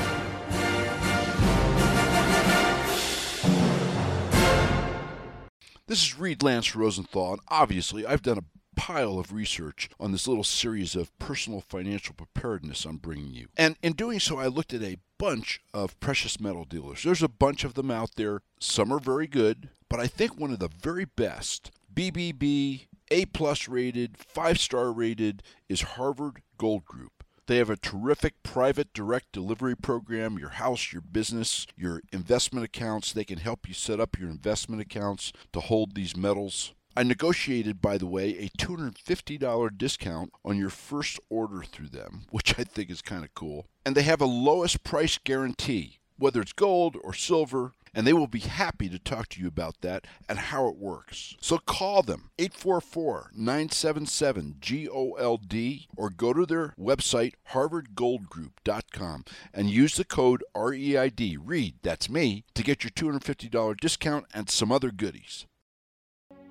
[5.87, 8.43] This is Reid Lance Rosenthal, and obviously I've done a
[8.77, 13.47] pile of research on this little series of personal financial preparedness I'm bringing you.
[13.57, 17.03] And in doing so, I looked at a bunch of precious metal dealers.
[17.03, 18.41] There's a bunch of them out there.
[18.59, 23.67] Some are very good, but I think one of the very best, BBB, A plus
[23.67, 27.25] rated, five star rated, is Harvard Gold Group.
[27.45, 30.39] They have a terrific private direct delivery program.
[30.39, 34.81] Your house, your business, your investment accounts, they can help you set up your investment
[34.81, 36.73] accounts to hold these metals.
[36.95, 42.57] I negotiated, by the way, a $250 discount on your first order through them, which
[42.57, 43.67] I think is kind of cool.
[43.85, 48.27] And they have a lowest price guarantee, whether it's gold or silver, and they will
[48.27, 51.35] be happy to talk to you about that and how it works.
[51.41, 55.53] So call them 844 977 GOLD
[55.97, 62.63] or go to their website harvardgoldgroup.com and use the code REID, READ, that's me, to
[62.63, 65.45] get your $250 discount and some other goodies.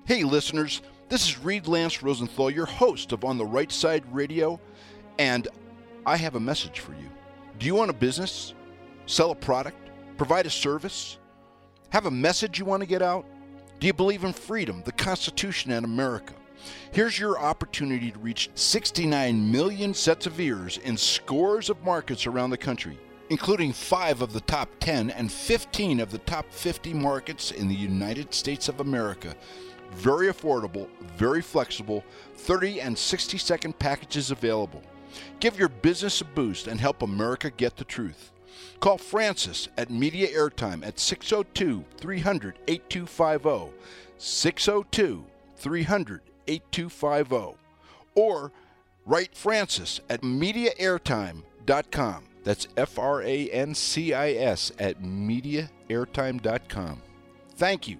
[0.05, 4.59] Hey listeners, this is Reid Lance Rosenthal, your host of On the Right Side Radio,
[5.19, 5.47] and
[6.05, 7.09] I have a message for you.
[7.59, 8.53] Do you own a business?
[9.05, 9.77] Sell a product?
[10.17, 11.17] Provide a service?
[11.91, 13.25] Have a message you want to get out?
[13.81, 16.33] Do you believe in freedom, the Constitution, and America?
[16.93, 22.51] Here's your opportunity to reach 69 million sets of ears in scores of markets around
[22.51, 22.97] the country,
[23.29, 27.75] including five of the top 10 and 15 of the top 50 markets in the
[27.75, 29.35] United States of America.
[29.91, 34.81] Very affordable, very flexible, 30 and 60 second packages available.
[35.41, 38.31] Give your business a boost and help America get the truth.
[38.79, 43.73] Call Francis at Media Airtime at 602 300 8250.
[44.17, 45.25] 602
[45.57, 47.57] 300 8250.
[48.15, 48.51] Or
[49.05, 52.23] write Francis at MediaAirtime.com.
[52.43, 57.01] That's F R A N C I S at MediaAirtime.com.
[57.55, 57.97] Thank you.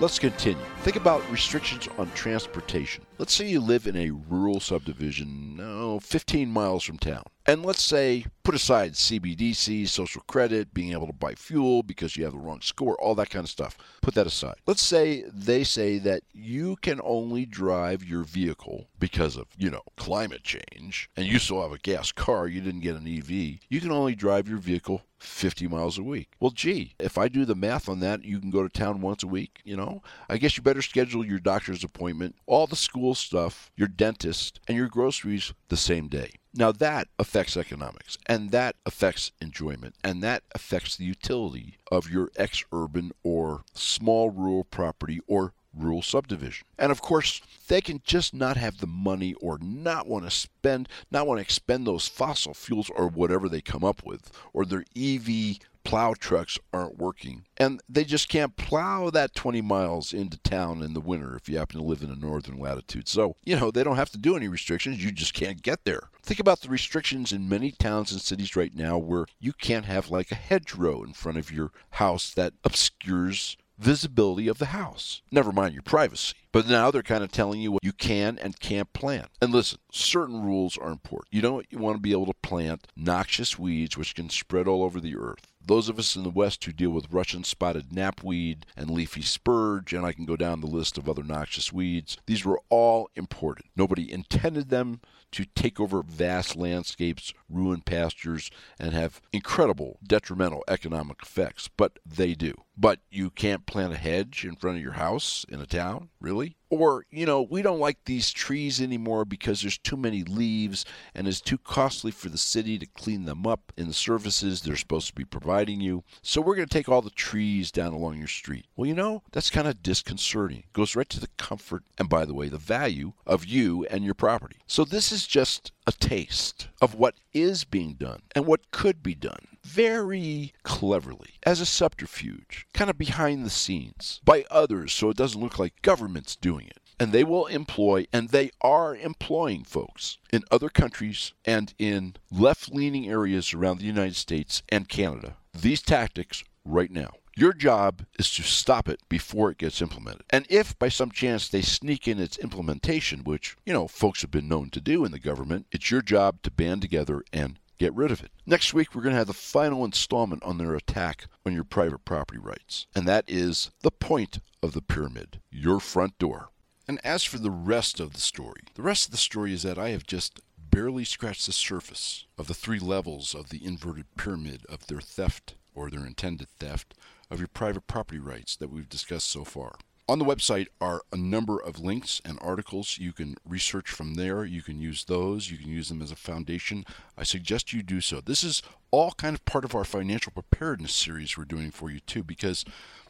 [0.00, 0.62] Let's continue.
[0.82, 3.04] Think about restrictions on transportation.
[3.18, 7.24] Let's say you live in a rural subdivision, no, 15 miles from town.
[7.48, 12.24] And let's say, put aside CBDC, social credit, being able to buy fuel because you
[12.24, 13.78] have the wrong score, all that kind of stuff.
[14.02, 14.56] Put that aside.
[14.66, 19.80] Let's say they say that you can only drive your vehicle because of, you know,
[19.96, 23.30] climate change, and you still have a gas car, you didn't get an EV.
[23.70, 26.28] You can only drive your vehicle 50 miles a week.
[26.40, 29.22] Well, gee, if I do the math on that, you can go to town once
[29.22, 30.02] a week, you know?
[30.28, 34.76] I guess you better schedule your doctor's appointment, all the school stuff, your dentist, and
[34.76, 36.32] your groceries the same day.
[36.54, 42.30] Now that affects economics, and that affects enjoyment, and that affects the utility of your
[42.36, 46.66] ex urban or small rural property or rural subdivision.
[46.78, 50.88] And of course, they can just not have the money or not want to spend,
[51.10, 54.84] not want to expend those fossil fuels or whatever they come up with, or their
[54.96, 57.44] EV plow trucks aren't working.
[57.56, 61.56] And they just can't plow that 20 miles into town in the winter if you
[61.56, 63.08] happen to live in a northern latitude.
[63.08, 65.02] So, you know, they don't have to do any restrictions.
[65.02, 66.10] You just can't get there.
[66.22, 70.10] Think about the restrictions in many towns and cities right now where you can't have
[70.10, 75.22] like a hedgerow in front of your house that obscures visibility of the house.
[75.30, 76.34] Never mind your privacy.
[76.50, 79.28] But now they're kind of telling you what you can and can't plant.
[79.40, 81.28] And listen, certain rules are important.
[81.32, 85.00] You don't want to be able to plant noxious weeds which can spread all over
[85.00, 85.46] the earth.
[85.64, 89.92] Those of us in the West who deal with Russian spotted knapweed and leafy spurge,
[89.92, 93.66] and I can go down the list of other noxious weeds, these were all imported.
[93.76, 95.02] Nobody intended them
[95.32, 98.50] to take over vast landscapes, ruin pastures,
[98.80, 102.54] and have incredible detrimental economic effects, but they do.
[102.80, 106.10] But you can't plant a hedge in front of your house in a town?
[106.20, 106.56] Really?
[106.70, 111.26] Or, you know, we don't like these trees anymore because there's too many leaves and
[111.26, 115.08] it's too costly for the city to clean them up in the services they're supposed
[115.08, 116.04] to be providing you.
[116.22, 118.66] So we're going to take all the trees down along your street.
[118.76, 120.58] Well, you know, that's kind of disconcerting.
[120.58, 124.04] It goes right to the comfort and, by the way, the value of you and
[124.04, 124.58] your property.
[124.66, 129.14] So this is just a taste of what is being done and what could be
[129.14, 135.16] done very cleverly as a subterfuge, kind of behind the scenes, by others so it
[135.16, 136.80] doesn't look like government's doing it.
[136.98, 142.74] And they will employ, and they are employing folks in other countries and in left
[142.74, 145.36] leaning areas around the United States and Canada.
[145.52, 147.10] These tactics right now.
[147.36, 150.24] Your job is to stop it before it gets implemented.
[150.30, 154.32] And if by some chance they sneak in its implementation, which, you know, folks have
[154.32, 157.94] been known to do in the government, it's your job to band together and get
[157.94, 158.30] rid of it.
[158.46, 162.04] Next week, we're going to have the final installment on their attack on your private
[162.04, 166.50] property rights, and that is the point of the pyramid your front door.
[166.86, 169.78] And as for the rest of the story, the rest of the story is that
[169.78, 174.64] I have just barely scratched the surface of the three levels of the inverted pyramid
[174.68, 176.94] of their theft or their intended theft
[177.30, 179.76] of your private property rights that we've discussed so far.
[180.08, 182.96] On the website are a number of links and articles.
[182.98, 184.42] You can research from there.
[184.42, 185.50] You can use those.
[185.50, 186.86] You can use them as a foundation.
[187.18, 188.22] I suggest you do so.
[188.22, 192.00] This is all kind of part of our financial preparedness series we're doing for you,
[192.00, 192.64] too, because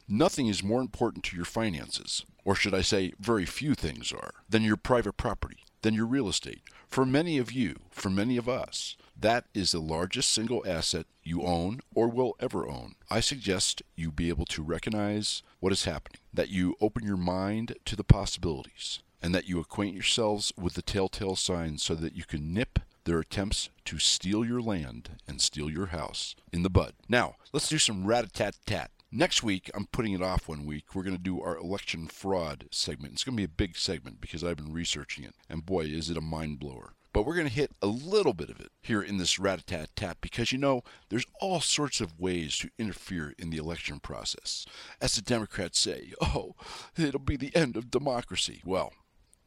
[0.09, 4.33] nothing is more important to your finances, or should I say, very few things are,
[4.49, 6.63] than your private property, than your real estate.
[6.89, 11.43] For many of you, for many of us, that is the largest single asset you
[11.43, 12.95] own or will ever own.
[13.11, 17.75] I suggest you be able to recognize what is happening, that you open your mind
[17.87, 22.25] to the possibilities, and that you acquaint yourselves with the telltale signs so that you
[22.25, 26.93] can nip their attempts to steal your land and steal your house in the bud.
[27.09, 28.91] Now, let's do some rat a tat tat.
[29.11, 30.95] Next week, I'm putting it off one week.
[30.95, 33.15] We're going to do our election fraud segment.
[33.15, 35.35] It's going to be a big segment because I've been researching it.
[35.49, 36.93] And boy, is it a mind blower.
[37.13, 39.65] But we're going to hit a little bit of it here in this rat a
[39.65, 43.99] tat tat because you know, there's all sorts of ways to interfere in the election
[44.01, 44.67] process.
[45.01, 46.55] As the Democrats say, oh,
[46.97, 48.63] it'll be the end of democracy.
[48.65, 48.93] Well,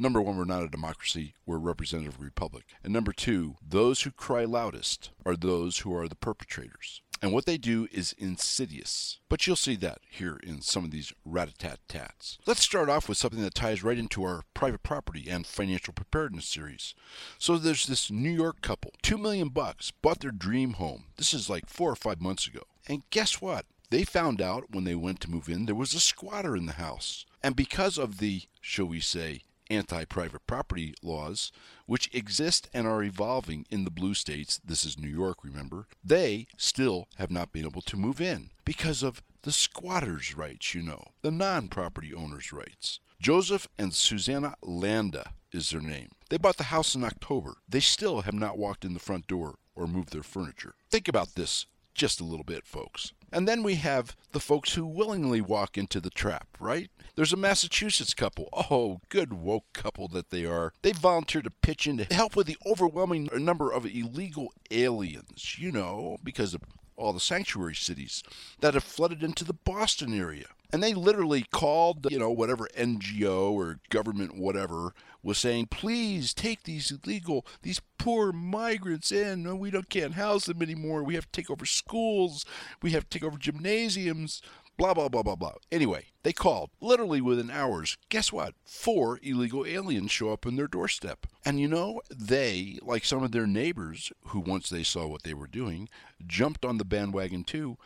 [0.02, 2.64] Number one, we're not a democracy, we're a representative republic.
[2.84, 7.04] And number two, those who cry loudest are those who are the perpetrators.
[7.22, 9.20] And what they do is insidious.
[9.30, 12.40] But you'll see that here in some of these rat-a-tat-tats.
[12.48, 16.48] Let's start off with something that ties right into our private property and financial preparedness
[16.48, 16.96] series.
[17.38, 21.06] So there's this New York couple, two million bucks, bought their dream home.
[21.18, 22.62] This is like four or five months ago.
[22.88, 23.66] And guess what?
[23.92, 26.74] They found out when they went to move in there was a squatter in the
[26.74, 27.26] house.
[27.44, 29.42] And because of the, shall we say,
[29.72, 31.52] anti private property laws,
[31.86, 36.48] which exist and are evolving in the blue states, this is New York, remember, they
[36.58, 41.04] still have not been able to move in because of the squatters' rights, you know,
[41.22, 43.00] the non property owners' rights.
[43.20, 46.10] Joseph and Susanna Landa is their name.
[46.30, 47.56] They bought the house in October.
[47.68, 50.76] They still have not walked in the front door or moved their furniture.
[50.90, 53.14] Think about this just a little bit, folks.
[53.32, 56.90] And then we have the folks who willingly walk into the trap, right?
[57.16, 58.50] There's a Massachusetts couple.
[58.52, 60.74] Oh, good woke couple that they are.
[60.82, 65.72] They volunteered to pitch in to help with the overwhelming number of illegal aliens, you
[65.72, 66.62] know, because of
[66.98, 68.24] all the sanctuary cities
[68.60, 70.48] that have flooded into the Boston area.
[70.74, 74.94] And they literally called, you know, whatever NGO or government, whatever,
[75.24, 79.60] was saying, please take these illegal, these poor migrants in.
[79.60, 81.04] We don't can't house them anymore.
[81.04, 82.46] We have to take over schools.
[82.82, 84.42] We have to take over gymnasiums.
[84.78, 85.54] Blah blah blah blah blah.
[85.72, 86.72] Anyway, they called.
[86.80, 88.56] Literally within hours, guess what?
[88.64, 91.28] Four illegal aliens show up on their doorstep.
[91.46, 95.36] And you know, they, like some of their neighbors, who once they saw what they
[95.36, 95.88] were doing,
[96.26, 97.78] jumped on the bandwagon too,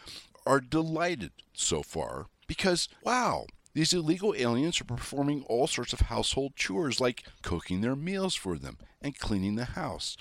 [0.46, 6.56] are delighted so far because wow, These illegal aliens are performing all sorts of household
[6.56, 10.16] chores like cooking their meals for them and cleaning the house.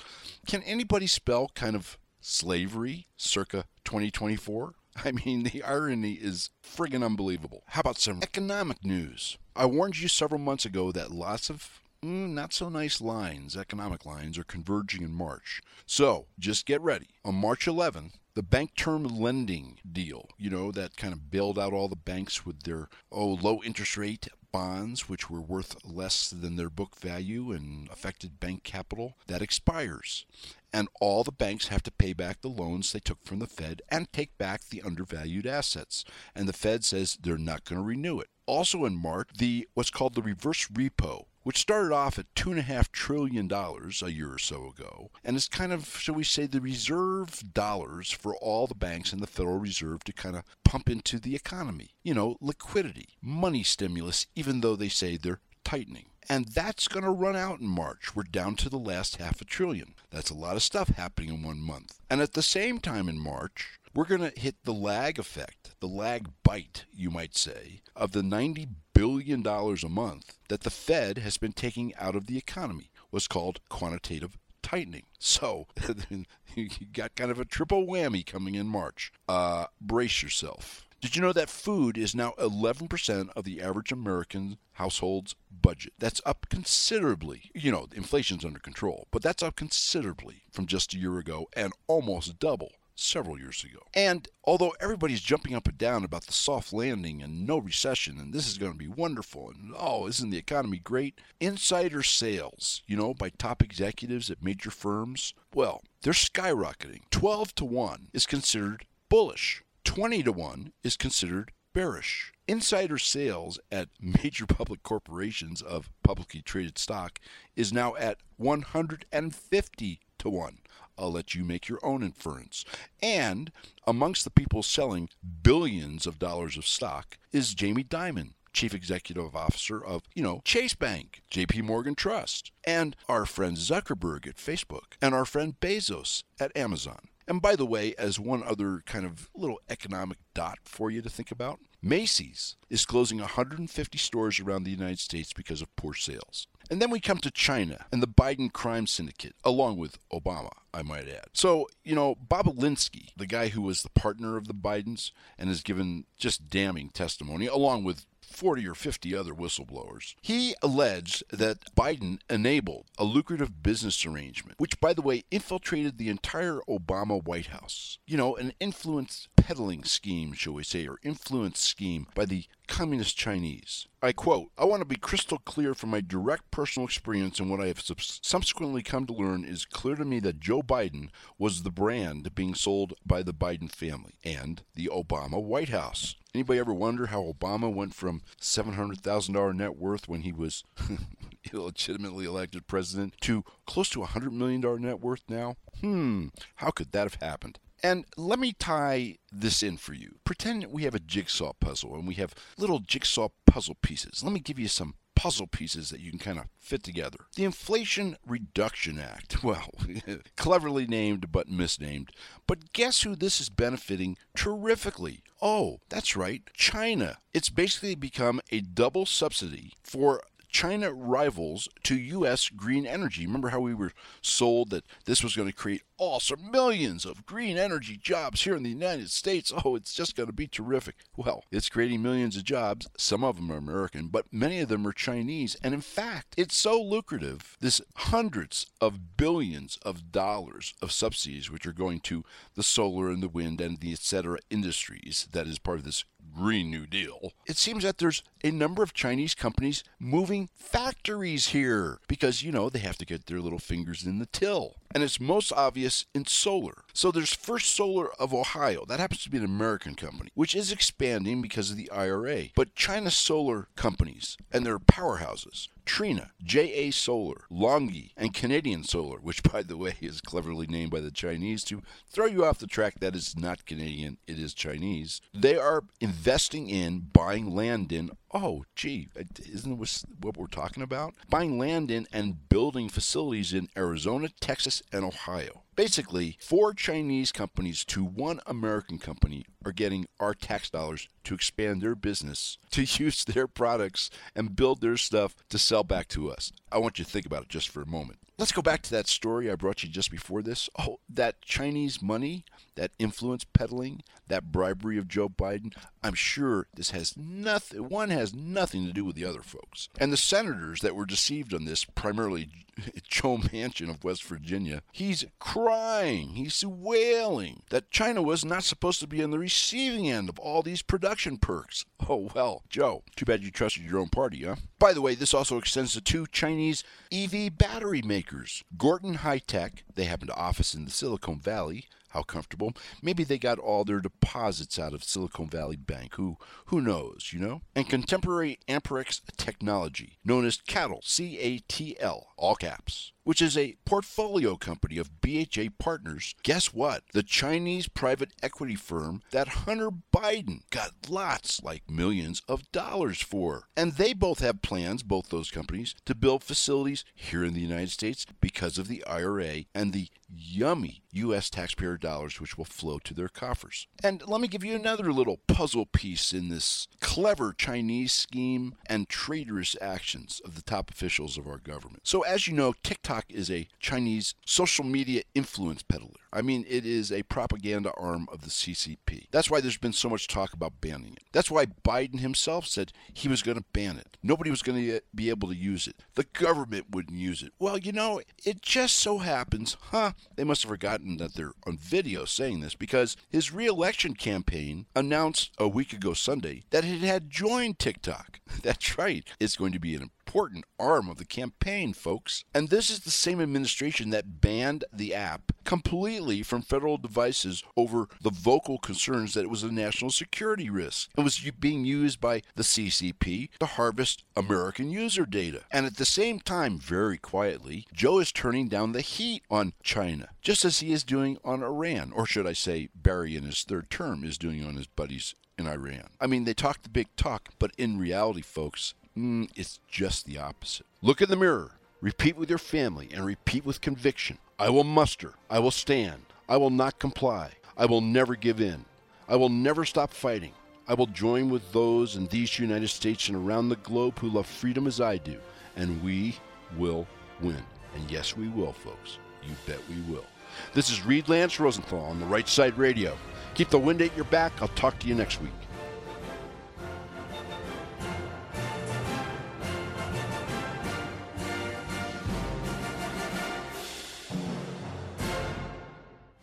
[0.45, 4.75] Can anybody spell kind of slavery circa 2024?
[5.05, 7.63] I mean, the irony is friggin' unbelievable.
[7.69, 9.39] How about some economic news?
[9.55, 14.05] I warned you several months ago that lots of mm, not so nice lines, economic
[14.05, 15.63] lines, are converging in March.
[15.87, 17.11] So just get ready.
[17.25, 21.73] On March 11th, the bank term lending deal, you know, that kind of bailed out
[21.73, 26.57] all the banks with their, oh, low interest rate bonds, which were worth less than
[26.57, 30.27] their book value and affected bank capital, that expires.
[30.73, 33.83] And all the banks have to pay back the loans they took from the Fed
[33.89, 36.05] and take back the undervalued assets.
[36.35, 38.29] And the Fed says they're not going to renew it.
[38.47, 43.51] Also in March, the what's called the reverse repo which started off at $2.5 trillion
[43.51, 48.11] a year or so ago, and is kind of, shall we say, the reserve dollars
[48.11, 51.91] for all the banks and the Federal Reserve to kind of pump into the economy.
[52.03, 56.07] You know, liquidity, money stimulus, even though they say they're tightening.
[56.29, 58.17] And that's going to run out in March.
[58.17, 59.95] We're down to the last half a trillion.
[60.11, 62.01] That's a lot of stuff happening in one month.
[62.09, 65.87] And at the same time in March, we're going to hit the lag effect, the
[65.87, 71.19] lag bite, you might say, of the $90 billion dollars a month that the Fed
[71.19, 75.05] has been taking out of the economy, was called quantitative tightening.
[75.19, 75.67] So
[76.55, 79.13] you got kind of a triple whammy coming in March.
[79.29, 80.87] Uh, brace yourself.
[81.01, 85.93] Did you know that food is now 11% of the average American household's budget?
[85.99, 87.51] That's up considerably.
[87.55, 91.75] You know, inflation's under control, but that's up considerably from just a year ago and
[91.89, 93.81] almost double several years ago.
[93.93, 98.33] And although everybody's jumping up and down about the soft landing and no recession and
[98.33, 101.21] this is going to be wonderful and oh, isn't the economy great?
[101.41, 107.01] Insider sales, you know, by top executives at major firms, well, they're skyrocketing.
[107.11, 109.63] 12 to 1 is considered bullish.
[109.85, 112.33] 20 to 1 is considered bearish.
[112.47, 117.19] Insider sales at major public corporations of publicly traded stock
[117.57, 120.59] is now at 150 to 1.
[120.99, 122.65] I'll let you make your own inference.
[123.03, 123.51] And
[123.87, 125.09] amongst the people selling
[125.43, 130.75] billions of dollars of stock is Jamie Dimon, chief executive officer of, you know, Chase
[130.75, 136.57] Bank, JP Morgan Trust, and our friend Zuckerberg at Facebook, and our friend Bezos at
[136.57, 137.09] Amazon.
[137.27, 141.11] And by the way, as one other kind of little economic dot for you to
[141.11, 146.47] think about, Macy's is closing 150 stores around the United States because of poor sales.
[146.71, 150.83] And then we come to China and the Biden crime syndicate, along with Obama, I
[150.83, 151.29] might add.
[151.33, 155.63] So, you know, Bobulinski, the guy who was the partner of the Bidens and has
[155.63, 160.15] given just damning testimony, along with 40 or 50 other whistleblowers.
[160.21, 166.09] He alleged that Biden enabled a lucrative business arrangement, which, by the way, infiltrated the
[166.09, 167.99] entire Obama White House.
[168.07, 173.17] You know, an influence peddling scheme, shall we say, or influence scheme by the Communist
[173.17, 173.87] Chinese.
[174.03, 177.61] I quote, I want to be crystal clear from my direct personal experience and what
[177.61, 181.09] I have subsequently come to learn is clear to me that Joe Biden
[181.39, 186.17] was the brand being sold by the Biden family and the Obama White House.
[186.35, 190.65] Anybody ever wonder how Obama went from $700,000 net worth when he was
[191.53, 195.57] illegitimately elected president to close to $100 million net worth now?
[195.81, 197.59] Hmm, how could that have happened?
[197.83, 200.17] And let me tie this in for you.
[200.25, 204.23] Pretend we have a jigsaw puzzle and we have little jigsaw puzzle pieces.
[204.23, 207.19] Let me give you some puzzle pieces that you can kind of fit together.
[207.37, 209.71] The Inflation Reduction Act, well,
[210.37, 212.11] cleverly named but misnamed.
[212.47, 215.23] But guess who this is benefiting terrifically?
[215.41, 217.19] Oh, that's right, China.
[217.33, 220.23] It's basically become a double subsidy for
[220.55, 222.49] China rivals to U.S.
[222.49, 223.27] green energy.
[223.27, 223.91] Remember how we were
[224.23, 228.63] sold that this was going to create awesome millions of green energy jobs here in
[228.63, 229.53] the United States?
[229.65, 230.95] Oh, it's just going to be terrific.
[231.17, 232.87] Well, it's creating millions of jobs.
[232.97, 235.57] Some of them are American, but many of them are Chinese.
[235.61, 237.57] And in fact, it's so lucrative.
[237.61, 242.25] This hundreds of billions of dollars of subsidies, which are going to
[242.55, 246.05] the solar and the wind and the et cetera industries that is part of this
[246.35, 251.99] Green New Deal, it seems that there's a number of Chinese companies moving factories here
[252.09, 254.77] because, you know, they have to get their little fingers in the till.
[254.95, 256.85] And it's most obvious in solar.
[256.93, 258.85] So there's First Solar of Ohio.
[258.87, 262.45] That happens to be an American company, which is expanding because of the IRA.
[262.55, 269.43] But China solar companies and their powerhouses Trina, JA Solar, LONGi, and Canadian Solar, which,
[269.43, 273.01] by the way, is cleverly named by the Chinese to throw you off the track.
[273.01, 275.21] That is not Canadian, it is Chinese.
[275.33, 281.15] They are investing in buying land in, oh, gee, isn't this what we're talking about?
[281.29, 285.63] Buying land in and building facilities in Arizona, Texas, and Ohio.
[285.77, 291.83] Basically, four Chinese companies to one American company are getting our tax dollars to expand
[291.83, 296.53] their business, to use their products, and build their stuff to sell back to us.
[296.71, 298.19] I want you to think about it just for a moment.
[298.39, 300.69] Let's go back to that story I brought you just before this.
[300.79, 302.45] Oh, that Chinese money,
[302.77, 305.75] that influence peddling, that bribery of Joe Biden.
[306.03, 309.89] I'm sure this has nothing, one has nothing to do with the other folks.
[309.99, 312.49] And the senators that were deceived on this, primarily
[313.09, 319.07] Joe Manchin of West Virginia, he's crying, he's wailing that China was not supposed to
[319.07, 321.85] be on the receiving end of all these production perks.
[322.09, 324.57] Oh, well, Joe, too bad you trusted your own party, huh?
[324.79, 329.85] By the way, this also extends to two Chinese EV battery makers, Gotion High Tech,
[329.95, 332.73] they happen to office in the Silicon Valley, how comfortable.
[333.03, 336.15] Maybe they got all their deposits out of Silicon Valley Bank.
[336.15, 337.61] Who who knows, you know?
[337.75, 343.57] And contemporary Amperex technology, known as CATL, C A T L, all caps which is
[343.57, 346.35] a portfolio company of BHR Partners.
[346.43, 347.03] Guess what?
[347.13, 353.65] The Chinese private equity firm that Hunter Biden got lots, like millions of dollars for.
[353.77, 357.91] And they both have plans, both those companies, to build facilities here in the United
[357.91, 361.49] States because of the IRA and the yummy U.S.
[361.49, 363.87] taxpayer dollars which will flow to their coffers.
[364.03, 369.09] And let me give you another little puzzle piece in this clever Chinese scheme and
[369.09, 372.01] traitorous actions of the top officials of our government.
[372.05, 376.19] So, as you know, TikTok TikTok is a Chinese social media influence peddler.
[376.33, 379.29] I mean, it is a propaganda arm of the CCP.
[379.31, 381.23] That's why there's been so much talk about banning it.
[381.31, 384.17] That's why Biden himself said he was going to ban it.
[384.21, 385.97] Nobody was going to be able to use it.
[386.17, 387.53] The government wouldn't use it.
[387.61, 390.13] Well, you know, it just so happens, huh?
[390.35, 395.53] They must have forgotten that they're on video saying this because his reelection campaign announced
[395.59, 398.41] a week ago Sunday that it had joined TikTok.
[398.65, 399.25] That's right.
[399.39, 402.45] It's going to be an important arm of the campaign, folks.
[402.53, 408.09] And this is the same administration that banned the app completely from federal devices over
[408.21, 411.09] the vocal concerns that it was a national security risk.
[411.17, 415.61] and was being used by the CCP to harvest American user data.
[415.71, 420.31] And at the same time, very quietly, Joe is turning down the heat on China,
[420.43, 423.89] just as he is doing on Iran, or should I say, Barry in his third
[423.89, 426.09] term is doing on his buddies in Iran.
[426.21, 430.39] I mean, they talk the big talk, but in reality, folks, Mm, it's just the
[430.39, 430.87] opposite.
[431.01, 435.35] Look in the mirror, repeat with your family, and repeat with conviction I will muster,
[435.51, 438.85] I will stand, I will not comply, I will never give in,
[439.29, 440.53] I will never stop fighting.
[440.87, 444.47] I will join with those in these United States and around the globe who love
[444.47, 445.39] freedom as I do,
[445.77, 446.37] and we
[446.77, 447.07] will
[447.41, 447.63] win.
[447.95, 449.19] And yes, we will, folks.
[449.43, 450.27] You bet we will.
[450.75, 453.17] This is Reid Lance Rosenthal on the Right Side Radio.
[453.55, 454.53] Keep the wind at your back.
[454.61, 455.53] I'll talk to you next week.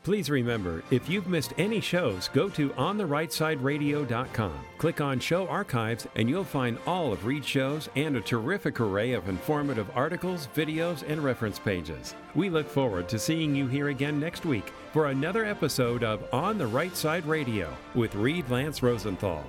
[0.04, 4.54] Please remember, if you've missed any shows, go to OnTheRightSideRadio.com.
[4.80, 9.14] Click on Show Archives, and you'll find all of Reid's shows and a terrific array
[9.14, 12.16] of informative articles, videos, and reference pages.
[12.34, 16.58] We look forward to seeing you here again next week for another episode of On
[16.58, 19.46] the Right Side Radio with Reid Lance Rosenthal.